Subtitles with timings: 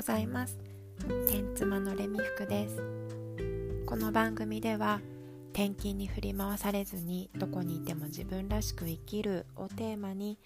[0.00, 0.58] ございます。
[1.28, 2.82] 天妻のレミ服です。
[3.84, 5.02] この番組では
[5.52, 10.38] 転勤に振り回されずにどこにいても自分らしく生きるをテーマに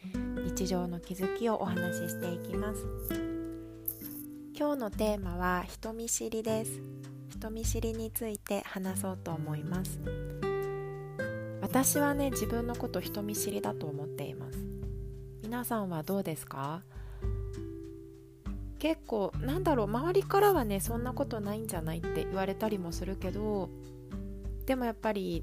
[0.45, 2.85] 日常の気づきをお話ししていきます。
[4.59, 6.81] 今日のテーマは人見知りです。
[7.29, 10.01] 人見知りについて話そうと思います。
[11.61, 14.59] 私はね自分のこと人見知りだと思っています。
[15.45, 16.83] 皆さんはどうですか？
[18.85, 23.71] 結構なんだろう周りからはねそんなことないんじゃないって言われたりもするけど
[24.67, 25.43] でもやっぱり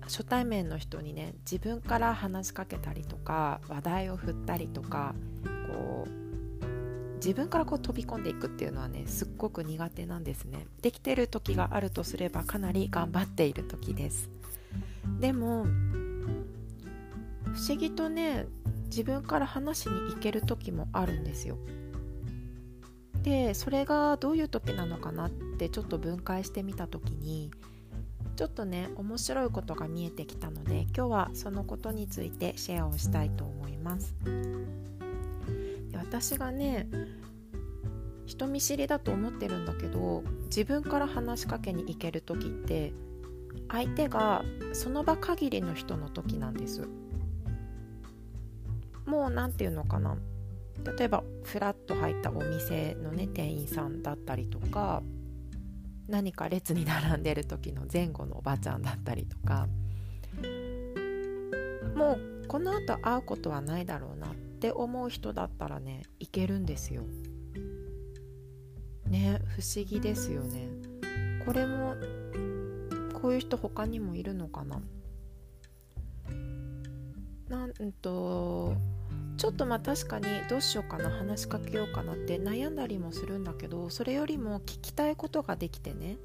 [0.00, 5.14] 初対面の人にね自分から話しかけたりとか話題を振ったりとか
[5.44, 10.66] こう自分からこう飛び込んでいくっていうのはねすっごく苦手なんですね。
[10.80, 14.30] できてる時があるとすればかなり頑張っている時です。
[15.20, 15.66] でも
[17.52, 18.46] 不思議とね
[18.86, 21.58] 自分から話しに行ける時もあるんですよ。
[23.24, 27.50] でそれがどういう時なのかなってちょっと分解してみた時に
[28.36, 34.14] ちょっとね面白いことが見えてきたので今日はそのことについてシェアをしたいと思います。
[35.90, 36.86] で私がね
[38.26, 42.92] 人見知りだと思ってるんだけど自分から話しかけに行ける時って
[43.70, 46.86] 相手がその場限りの人の時なんです。
[49.06, 50.16] もう何て言うのかな。
[50.98, 55.02] 例えばフラッと入ったお店のね店員さんだったりとか
[56.08, 59.68] 何か列に並んでる時の前後のおばちゃんだったりとか
[61.94, 67.02] もうこのあと会うことはないだろうなって思う人だったらねいけるんですよ。
[69.06, 70.68] ね不思議ですよね。
[71.44, 71.94] これも
[73.20, 74.80] こういう人他にもいるのかな
[77.48, 78.74] なんと
[79.36, 86.18] ちょっとまあ確かにどうしようかな話しかけようかなって悩んだりもするんだけどそれよりも聞きたいことができてね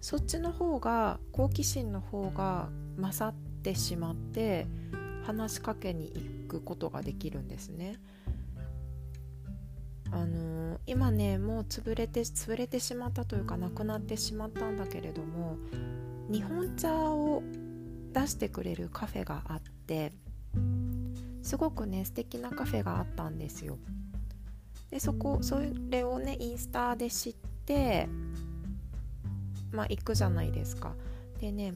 [0.00, 2.68] そっちの方が好奇心の方が
[2.98, 4.66] 勝ってしまって
[5.24, 6.12] 話しかけに
[6.44, 7.96] 行くことができるんですね。
[10.12, 15.56] あのー、今ねもう潰れて潰れてしまったというかなくなってしまったんだけれども
[16.30, 17.42] 日本茶を
[18.12, 20.12] 出してくれるカフェがあって
[21.44, 23.78] すごくね素敵なカフェがあったんですよ。
[24.90, 25.60] でそこそ
[25.90, 27.34] れをねインスタで知っ
[27.66, 28.08] て
[29.70, 30.94] まあ行くじゃないですか。
[31.40, 31.74] でね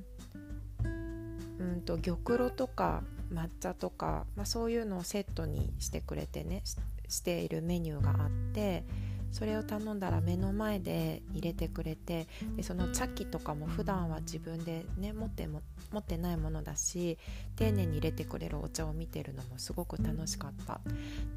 [1.59, 6.63] うんと玉露とか抹茶とか、まあ、そういうのをセットにしてくれてね
[7.09, 8.85] しているメニューがあって
[9.33, 15.63] それを頼んだら目の前で入れてくれてでその茶器とかも普段は自分でね持っても
[15.93, 17.19] 持ってないものだし
[17.57, 20.81] 丁寧に入れてくれるお茶を見てるのもすごく楽しかった。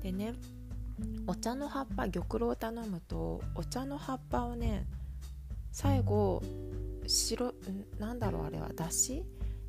[0.01, 0.33] でね
[1.25, 4.85] お茶の葉っぱ玉露を頼むとお茶の葉っぱをね
[5.71, 6.43] 最後
[7.07, 7.53] 白
[7.99, 9.23] なんだろうあれはだし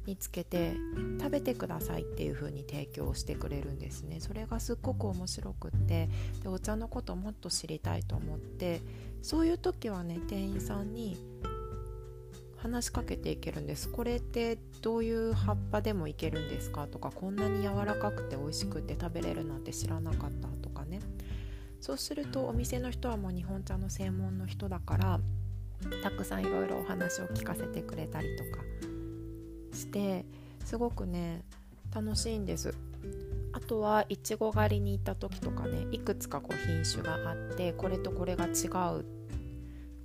[0.06, 0.74] につけて
[1.20, 4.20] 食べてくださいっていう風に提供してくれるんですね。
[4.20, 6.08] それがすっごく面白くって
[6.42, 8.80] でお茶のこともっと知りたいと思って
[9.22, 11.16] そういう時はね店員さんに
[12.56, 13.88] 話しかけていけるんです。
[13.88, 21.00] これってどういう葉っぱでもいけるんですかとかこんなに柔らかくて美味しくて食べれるなんて知らなかったとかね。
[21.80, 25.20] そうするとお店の人はもう日本茶の専門の人だから
[26.04, 28.62] たくさんいろいろお話を聞かせてくれたりとか
[29.72, 30.24] して
[30.64, 31.42] すごくね
[31.94, 32.74] 楽しいんです。
[33.52, 38.48] あとはいちご狩りに行った時とかねいくつかこう品種があってこれとこれが違
[38.98, 39.04] う。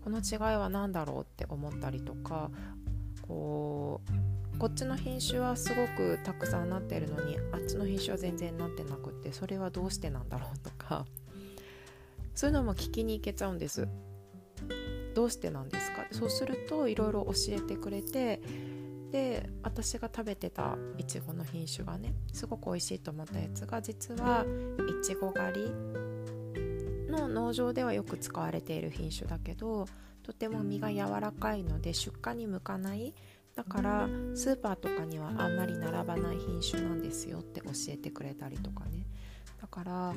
[0.03, 2.49] この違いは何だろうって思ったりとか
[3.27, 3.99] こ
[4.55, 11.05] うこっちの品種はすごくたくさんなってるのにあっちの品種は全然なってなくってそれはどうしてなんだろうとか
[12.33, 13.87] そういうのも聞きに行けちゃうんです。
[15.13, 16.05] どうしてなんですか？
[16.11, 18.41] そうするといろいろ教えてくれて
[19.11, 24.45] で私が食べてたいちごの品種がねすごく美味しいと思ったやつが実は
[25.01, 25.71] いちご狩り
[27.09, 29.85] の農場ではよく使われている品種だけど
[30.23, 33.13] とても実が柔らかいので出荷に向かない。
[33.55, 39.07] だからスーパーとかにはあんまり並ばない品種なんですよって教えてくれたりとかね。
[39.59, 40.13] だから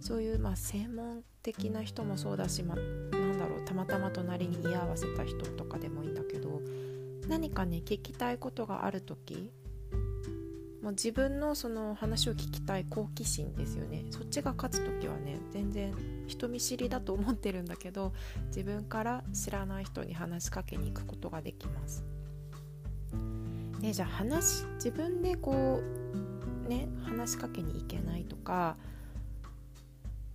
[0.00, 6.62] そういうまあ専門的な人もそうだし、ま、なんだろうたまたま隣に居合わせた人とかでもいいんだけど
[7.28, 9.50] 何かね聞きたいことがある時
[10.82, 15.94] もう自分のその話を聞きたい好奇心ですよねそっちが勝つ時はね全然
[16.26, 18.12] 人見知りだと思ってるんだけど
[18.48, 22.04] 自分から知らない人に話しかけに行くことができます。
[23.80, 25.80] でじゃあ話自分でこ
[26.66, 28.76] うね話しかけに行けないとか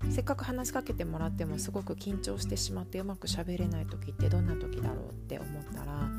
[0.09, 6.09] せっかく話しかけてもらってもすごく緊張してしまってうまく喋れない時ってどんな時だろうって思ったら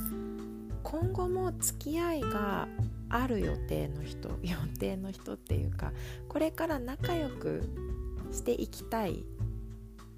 [0.82, 2.68] 今後も付き合いが
[3.08, 5.92] ある予定の人予定の人っていうか
[6.28, 7.62] これから仲良く
[8.32, 9.24] していきたい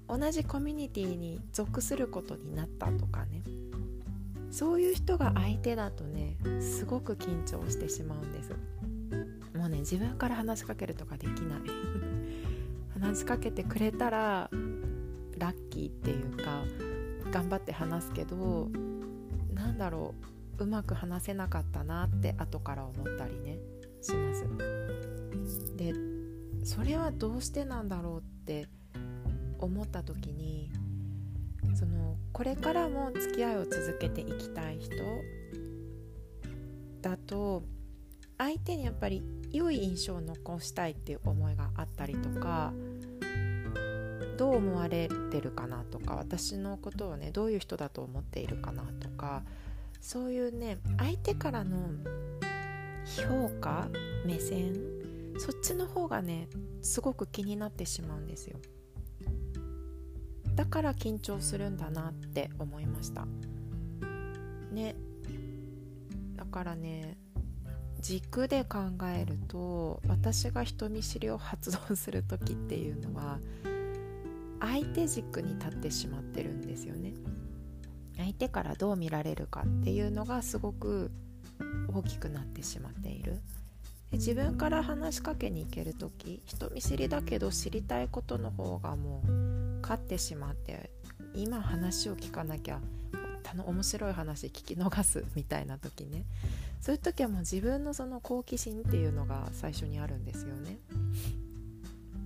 [0.07, 3.41] 同じコミュニティに属することになったとかね。
[4.51, 8.51] そういう人が相手だとねすごく緊張してしまうんです。
[9.57, 11.61] もうね自分から話しかけるとかできない。
[12.93, 14.51] 話しかけてくれたら
[15.39, 16.63] ラッキーっていうか
[17.31, 18.69] 頑張って話すけど
[19.53, 20.32] なんだろう。
[20.57, 23.59] うまく話せなかったなって後から思ったりね
[24.01, 24.45] します。
[25.75, 25.93] で
[26.63, 28.67] それはどうしてなんだろうって
[29.59, 30.71] 思った時に
[31.75, 34.95] そのこれからも付き合いを続けていきたい人
[37.01, 37.63] だと
[38.37, 42.73] 相手にやっぱり良い印象を残したいっていう思いがあったりとか
[44.37, 49.43] どう思われてるかなとか私のことをねどういう人だと思っているかなとか
[50.03, 51.77] そういうね相手からの
[53.05, 53.87] 評価
[54.25, 54.75] 目線
[55.37, 56.49] そっちの方がね
[56.81, 58.59] すごく気になってしまうんですよ。
[60.55, 63.25] だから緊張するんだなって思いました。
[64.71, 64.95] ね。
[66.35, 67.17] だからね
[68.01, 73.39] 軸で考えると私が人見知りを発動する時っていうのは
[74.59, 77.13] 相手軸に立ってしまってるんですよね。
[78.17, 81.11] 相手からどう見られるかっていうのがすごく
[81.93, 83.41] 大きくなってしまっている
[84.11, 89.31] で自分から話しかけに行ける時人見知りだけど知りたいことの方がもう
[89.81, 90.91] 勝ってしまって
[91.33, 92.79] 今話を聞かなきゃ
[93.65, 96.25] 面白い話聞き逃すみたいな時ね
[96.81, 100.79] そういう時はもう自分のその好奇心っていうのが最初にあるんですよね。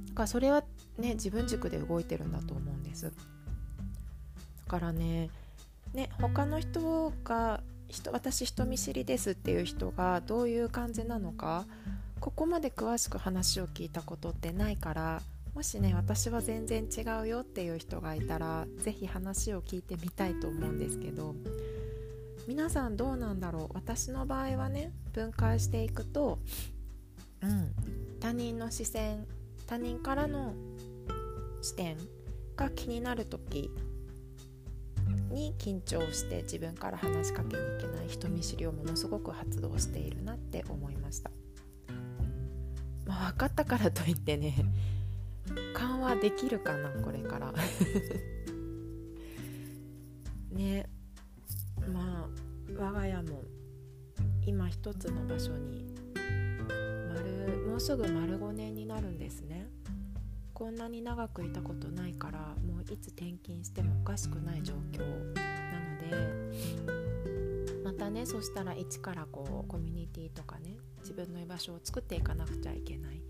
[0.10, 0.64] だからそれは
[0.98, 3.06] ね自分軸で動いてるんだと思うんです。
[3.06, 3.12] だ
[4.68, 5.30] からね
[5.94, 11.66] ね他の人が人私人見知りですっていう人がどういう感じなのか
[12.20, 15.22] ここまで詳しく話を聞いたことってないから
[15.54, 21.36] もしね私は全然違うよっていう人がいたら是非話を聞いてみたいと思うんですけど
[22.48, 23.70] 皆さんどうなんだろう？
[23.74, 26.40] 私の場合はね分解していくと、
[27.42, 27.72] うん、
[28.20, 29.26] 他人の視線
[29.66, 30.54] 他人からの
[31.62, 31.98] 視点
[32.56, 33.72] が気になる時
[35.30, 41.32] に緊張して自分から話しかけに行けない人見知りをものすごく発動しているなって思いました、
[43.06, 44.56] まあ、分かったからといってね
[45.74, 47.54] 緩和できるかなこれから。
[50.52, 50.90] ね。
[51.94, 52.30] まあ
[52.78, 53.44] 我が家も
[54.46, 55.86] 今一つの場所に
[57.10, 59.68] 丸もうすぐ丸5年になるんですね。
[60.58, 73.22] こんなに長くいたことないからもういつ転勤してもおかしくない状況なのでまたねそしたら一からこうコミュニティとかね自分の居場所を作っていかなくちゃいけない。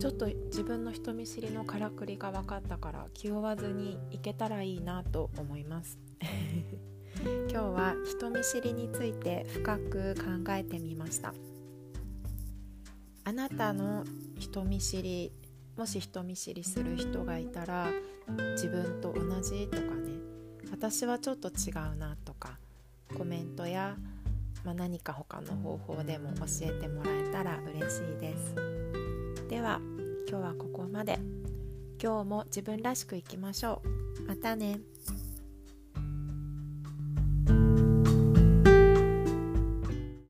[0.00, 5.96] ちょっと自分の人見知りのからくりが分かったから気負わずにいけたらいいなと思います。
[7.48, 11.32] 今日は人見知りについて深く考えてみました。
[13.26, 14.04] あなたの
[14.38, 15.32] 人見知り
[15.76, 17.88] もし人見知りする人がいたら
[18.52, 20.12] 自分と同じとかね。
[20.70, 22.56] 私はちょっと違うなとか
[23.18, 23.96] コメントや、
[24.64, 28.54] まあ、何か他の方法でも教えてもらえたら嬉しいです。
[29.48, 29.80] では
[30.28, 31.18] 今日はここまで。
[32.00, 33.82] 今日も自分らしくいきましょ
[34.20, 34.22] う。
[34.28, 34.78] またね。